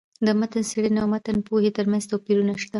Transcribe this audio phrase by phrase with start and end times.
[0.25, 2.69] د متن څېړني او متن پوهني ترمنځ توپيرونه سته.